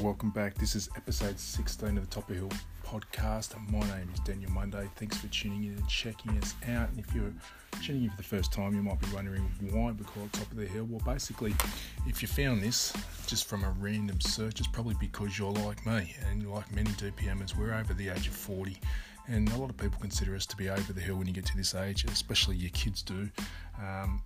[0.00, 0.54] welcome back.
[0.54, 2.50] This is episode 16 of the Top of the Hill
[2.86, 3.56] podcast.
[3.68, 4.88] My name is Daniel Monday.
[4.94, 6.88] Thanks for tuning in and checking us out.
[6.90, 7.32] And if you're
[7.82, 9.42] tuning in for the first time, you might be wondering
[9.72, 10.84] why we call it Top of the Hill.
[10.84, 11.52] Well, basically,
[12.06, 12.92] if you found this
[13.26, 17.56] just from a random search, it's probably because you're like me and like many DPMers,
[17.56, 18.78] we're over the age of 40.
[19.26, 21.46] And a lot of people consider us to be over the hill when you get
[21.46, 23.28] to this age, especially your kids do.
[23.80, 24.22] Um,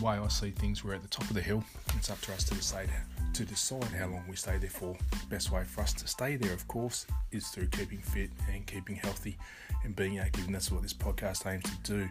[0.00, 1.64] way I see things, we're at the top of the hill.
[1.96, 2.90] It's up to us to decide
[3.32, 4.96] to decide how long we stay there for.
[5.10, 8.66] The best way for us to stay there, of course, is through keeping fit and
[8.66, 9.38] keeping healthy
[9.84, 12.08] and being active, and that's what this podcast aims to do.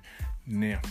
[0.47, 0.81] Now,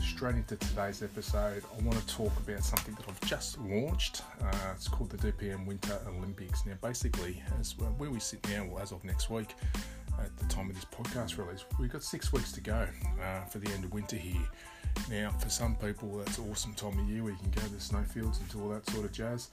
[0.00, 4.22] straight into today's episode, I want to talk about something that I've just launched.
[4.40, 6.64] Uh, it's called the DPM Winter Olympics.
[6.64, 9.54] Now, basically, as where we sit now, well, as of next week,
[10.20, 12.86] at the time of this podcast release, we've got six weeks to go
[13.22, 14.42] uh, for the end of winter here.
[15.10, 17.80] Now, for some people, that's awesome time of year where you can go to the
[17.80, 19.50] snowfields and do all that sort of jazz.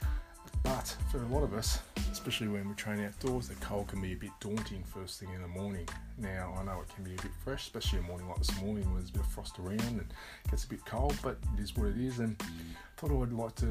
[0.62, 1.78] But for a lot of us,
[2.10, 5.42] especially when we train outdoors, the cold can be a bit daunting first thing in
[5.42, 5.86] the morning.
[6.16, 8.84] Now, I know it can be a bit fresh, especially a morning like this morning
[8.84, 10.06] when there's a bit of frost around and it
[10.50, 12.18] gets a bit cold, but it is what it is.
[12.18, 12.44] And I
[12.96, 13.68] thought I would like to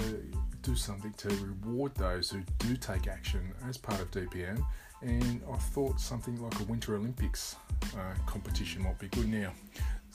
[0.62, 4.64] do something to reward those who do take action as part of DPM.
[5.04, 7.58] And I thought something like a Winter Olympics
[7.96, 9.28] uh, competition might be good.
[9.28, 9.52] Now,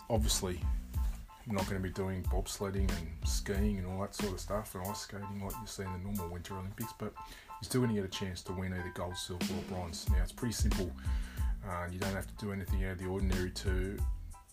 [0.09, 0.59] obviously,
[1.47, 4.75] I'm not going to be doing bobsledding and skiing and all that sort of stuff
[4.75, 7.95] and ice skating like you see in the normal Winter Olympics, but you're still going
[7.95, 10.07] to get a chance to win either gold, silver, or bronze.
[10.11, 10.91] Now, it's pretty simple.
[11.69, 13.99] Uh, you don't have to do anything out of the ordinary to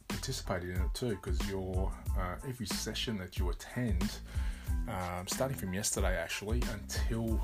[0.07, 4.19] participate in it too, because your uh, every session that you attend,
[4.89, 7.39] um, starting from yesterday actually until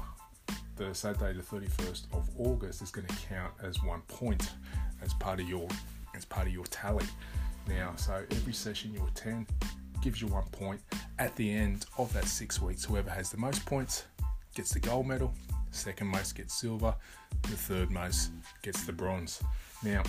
[0.75, 4.51] the Saturday the 31st of August, is going to count as one point
[5.01, 5.67] as part of your
[6.15, 7.05] as part of your tally
[7.67, 7.93] now.
[7.95, 9.47] So every session you attend
[10.01, 10.81] gives you one point.
[11.19, 14.05] At the end of that six weeks, whoever has the most points
[14.55, 15.33] gets the gold medal,
[15.71, 16.95] second most gets silver,
[17.43, 18.31] the third most
[18.61, 19.41] gets the bronze.
[19.83, 20.03] Now,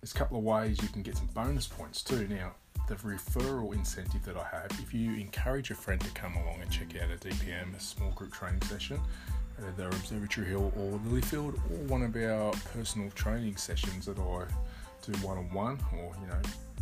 [0.00, 2.28] there's a couple of ways you can get some bonus points too.
[2.28, 2.52] Now,
[2.86, 6.70] the referral incentive that I have, if you encourage a friend to come along and
[6.70, 9.00] check out a DPM, a small group training session,
[9.68, 14.44] either Observatory Hill or Lilyfield, or one of our personal training sessions that I
[15.04, 16.40] do one on one or you know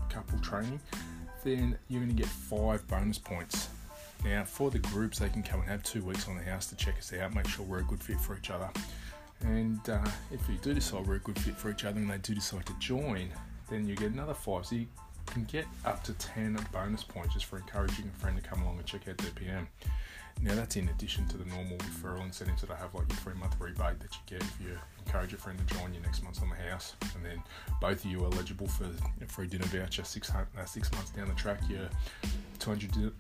[0.09, 0.81] couple training,
[1.45, 3.69] then you're going to get five bonus points.
[4.25, 6.77] Now, for the groups, they can come and have two weeks on the house to
[6.77, 8.69] check us out, make sure we're a good fit for each other.
[9.41, 12.19] And uh, if you do decide we're a good fit for each other and they
[12.19, 13.31] do decide to join,
[13.69, 14.67] then you get another five.
[14.67, 14.87] So you
[15.27, 18.79] can get up to 10 bonus points just for encouraging a friend to come along
[18.79, 19.69] and check out their PM.
[20.41, 23.35] Now that's in addition to the normal referral incentives that I have, like your three
[23.35, 26.43] month rebate that you get if you encourage a friend to join you next month
[26.43, 27.43] on the house, and then
[27.81, 28.87] both of you are eligible for
[29.23, 31.61] a free dinner voucher six uh, six months down the track.
[31.69, 31.89] Your
[32.59, 33.13] two hundred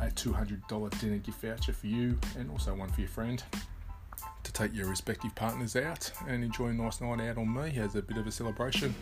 [0.00, 3.42] a two hundred dollar dinner gift voucher for you, and also one for your friend
[4.42, 7.94] to take your respective partners out and enjoy a nice night out on me as
[7.94, 8.94] a bit of a celebration.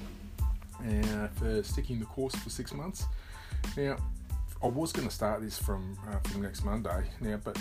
[0.81, 3.05] Uh, for sticking the course for six months.
[3.77, 3.97] Now,
[4.63, 7.59] I was going to start this from uh, from next Monday now, but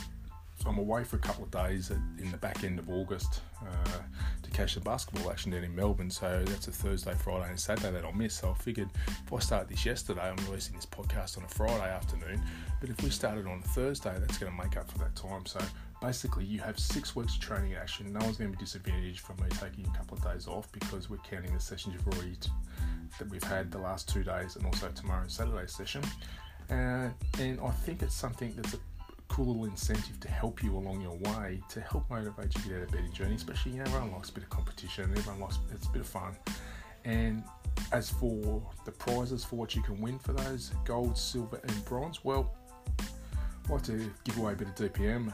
[0.65, 3.99] I'm away for a couple of days at, in the back end of August uh,
[4.41, 6.09] to catch the basketball action down in Melbourne.
[6.09, 8.35] So that's a Thursday, Friday, and Saturday that I'll miss.
[8.35, 8.89] So I figured
[9.25, 12.41] if I start this yesterday, I'm releasing this podcast on a Friday afternoon.
[12.81, 15.45] But if we started on Thursday, that's going to make up for that time.
[15.45, 15.59] So
[16.01, 18.11] basically, you have six weeks of training action.
[18.11, 21.09] No one's going to be disadvantaged from me taking a couple of days off because
[21.09, 22.37] we're counting the sessions you've already
[23.19, 26.03] that we've had the last two days and also tomorrow's Saturday session.
[26.69, 27.09] Uh,
[27.39, 28.79] and I think it's something that's a
[29.27, 32.77] cool little incentive to help you along your way, to help motivate you to get
[32.77, 33.35] out of bed journey.
[33.35, 36.07] Especially, you know, everyone likes a bit of competition, everyone likes it's a bit of
[36.07, 36.35] fun.
[37.05, 37.43] And
[37.91, 42.23] as for the prizes for what you can win for those gold, silver, and bronze,
[42.23, 42.53] well,
[42.99, 45.31] I'd like to give away a bit of DPM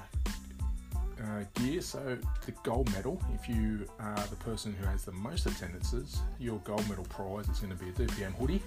[1.22, 1.82] uh, gear.
[1.82, 6.60] So, the gold medal, if you are the person who has the most attendances, your
[6.60, 8.62] gold medal prize is going to be a DPM hoodie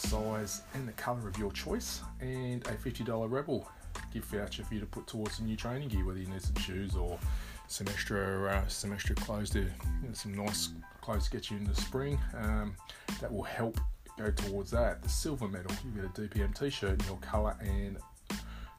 [0.00, 3.68] the size and the colour of your choice, and a $50 Rebel
[4.12, 6.56] gift voucher for you to put towards some new training gear, whether you need some
[6.56, 7.18] shoes or
[7.66, 9.66] some extra uh, some extra clothes to you
[10.02, 10.70] know, some nice
[11.00, 12.18] clothes to get you in the spring.
[12.36, 12.74] Um,
[13.20, 13.80] that will help
[14.16, 15.02] go towards that.
[15.02, 17.98] The silver medal, you get a DPM t-shirt in your colour and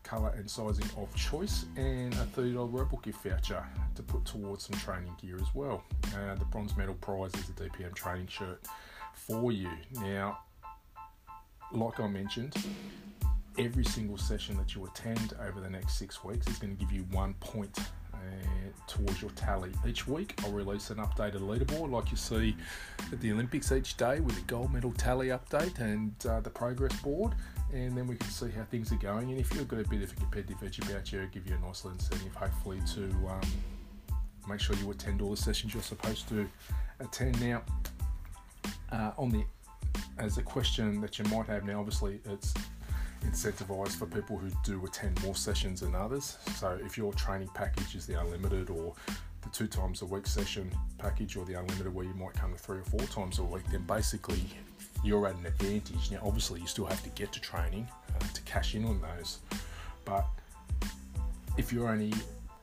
[0.10, 3.64] colour and sizing of choice, and a $30 Rebel gift voucher
[3.94, 5.84] to put towards some training gear as well.
[6.16, 8.60] Uh, the bronze medal prize is a DPM training shirt
[9.14, 9.70] for you.
[10.02, 10.40] Now,
[11.72, 12.56] like I mentioned,
[13.60, 16.92] every single session that you attend over the next six weeks is going to give
[16.92, 17.78] you one point
[18.88, 19.72] towards your tally.
[19.88, 22.56] Each week, I'll release an updated leaderboard like you see
[23.12, 27.00] at the Olympics each day with a gold medal tally update and uh, the progress
[27.02, 27.34] board.
[27.72, 29.30] And then we can see how things are going.
[29.30, 31.66] And if you've got a bit of a competitive edge about you, give you a
[31.66, 33.42] nice little incentive, hopefully, to um,
[34.48, 36.50] make sure you attend all the sessions you're supposed to
[37.00, 37.40] attend.
[37.40, 37.62] Now,
[38.92, 39.44] uh, on the
[40.18, 42.54] as a question that you might have now, obviously, it's
[43.26, 46.38] incentivized for people who do attend more sessions than others.
[46.56, 48.94] So if your training package is the unlimited or
[49.42, 52.58] the two times a week session package or the unlimited where you might come to
[52.58, 54.42] three or four times a week, then basically
[55.04, 56.12] you're at an advantage.
[56.12, 59.40] Now, obviously, you still have to get to training uh, to cash in on those,
[60.06, 60.26] but
[61.58, 62.14] if you're only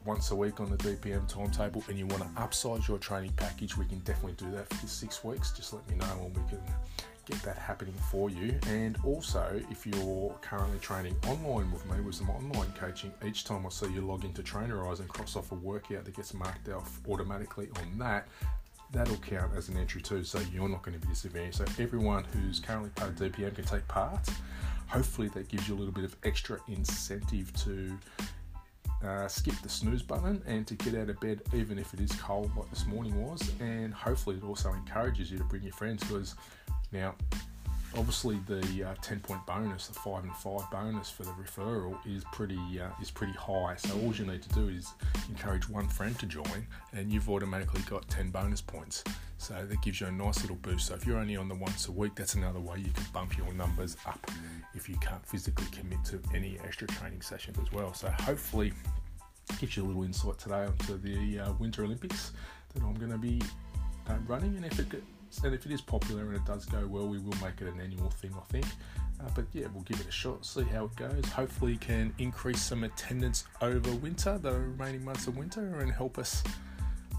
[0.05, 3.77] once a week on the DPM timetable and you want to upsize your training package,
[3.77, 5.51] we can definitely do that for six weeks.
[5.51, 6.61] Just let me know and we can
[7.27, 8.59] get that happening for you.
[8.69, 13.67] And also, if you're currently training online with me with some online coaching, each time
[13.67, 17.01] I see you log into Trainerize and cross off a workout that gets marked off
[17.09, 18.29] automatically on that,
[18.93, 20.23] that'll count as an entry too.
[20.23, 21.57] So you're not going to be disadvantaged.
[21.57, 24.29] So everyone who's currently part of DPM can take part.
[24.87, 27.99] Hopefully, that gives you a little bit of extra incentive to
[29.05, 32.13] uh, skip the snooze button and to get out of bed even if it is
[32.13, 36.03] cold like this morning was and hopefully it also encourages you to bring your friends
[36.05, 36.35] because
[36.93, 37.15] now
[37.97, 42.25] obviously the uh, 10 point bonus the 5 and 5 bonus for the referral is
[42.33, 43.75] pretty uh, is pretty high.
[43.77, 44.93] So all you need to do is
[45.29, 49.05] encourage one friend to join and you've automatically got 10 bonus points.
[49.39, 50.87] So that gives you a nice little boost.
[50.87, 53.37] So if you're only on the once a week that's another way you can bump
[53.37, 54.31] your numbers up
[54.75, 57.95] if you can't physically commit to any extra training sessions as well.
[57.95, 58.73] So hopefully
[59.61, 62.33] gives you a little insight today onto the uh, winter olympics
[62.75, 63.41] that i'm going to be
[64.09, 65.03] uh, running and if it
[65.45, 67.81] and if it is popular and it does go well, we will make it an
[67.81, 68.67] annual thing, I think.
[69.21, 71.25] Uh, but yeah, we'll give it a shot, see how it goes.
[71.27, 76.43] Hopefully, can increase some attendance over winter, the remaining months of winter, and help us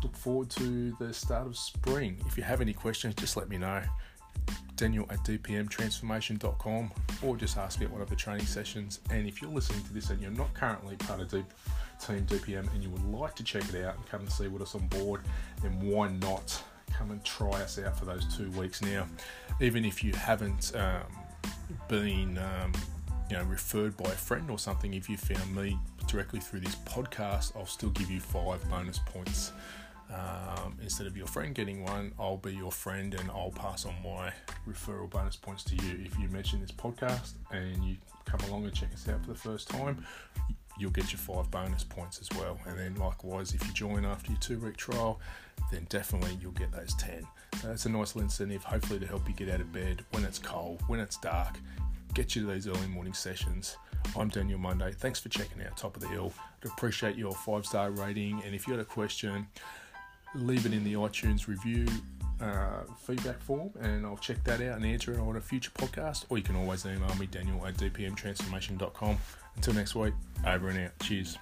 [0.03, 2.17] look forward to the start of spring.
[2.27, 3.81] If you have any questions, just let me know.
[4.75, 6.91] Daniel at dpmtransformation.com
[7.23, 8.99] or just ask me at one of the training sessions.
[9.09, 11.51] And if you're listening to this and you're not currently part of Deep
[11.99, 14.61] Team DPM and you would like to check it out and come and see what
[14.61, 15.21] us on board,
[15.63, 16.63] then why not?
[16.97, 18.81] Come and try us out for those two weeks.
[18.81, 19.07] Now,
[19.59, 21.03] even if you haven't um,
[21.87, 22.73] been, um,
[23.29, 25.77] you know, referred by a friend or something, if you found me
[26.07, 29.51] directly through this podcast, I'll still give you five bonus points.
[30.09, 33.93] Um, instead of your friend getting one, I'll be your friend and I'll pass on
[34.03, 34.31] my
[34.67, 35.99] referral bonus points to you.
[36.05, 39.37] If you mention this podcast and you come along and check us out for the
[39.37, 40.05] first time,
[40.79, 42.59] you'll get your five bonus points as well.
[42.65, 45.19] And then, likewise, if you join after your two week trial,
[45.71, 47.27] then definitely you'll get those 10.
[47.61, 50.23] So it's a nice little incentive, hopefully, to help you get out of bed when
[50.23, 51.57] it's cold, when it's dark,
[52.13, 53.77] get you to those early morning sessions.
[54.17, 54.91] I'm Daniel Monday.
[54.91, 56.31] Thanks for checking out Top of the Hill.
[56.63, 58.41] I'd appreciate your five star rating.
[58.45, 59.47] And if you got a question,
[60.35, 61.85] leave it in the iTunes review
[62.41, 66.25] uh, feedback form and I'll check that out and answer it on a future podcast.
[66.29, 69.17] Or you can always email me, daniel at dpmtransformation.com.
[69.55, 70.13] Until next week,
[70.45, 70.99] over and out.
[70.99, 71.37] Cheers.